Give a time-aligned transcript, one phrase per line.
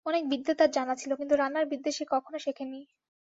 [0.05, 2.81] অনেক বিদ্যে তার জানা ছিল, কিন্তু রান্নার বিদ্যে সে কখনো শেখে নি।